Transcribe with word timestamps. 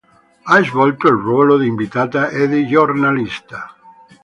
Ha 0.45 0.63
svolto 0.63 1.05
il 1.09 1.13
ruolo 1.13 1.59
di 1.59 1.67
inviata 1.67 2.29
e 2.29 2.47
di 2.47 2.65
giornalista. 2.65 3.75